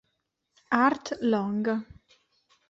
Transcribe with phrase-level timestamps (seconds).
[0.71, 1.61] Art Long